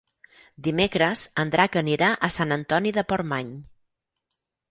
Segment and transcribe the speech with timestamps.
[0.67, 3.53] Dimecres en Drac anirà a Sant Antoni de Portmany.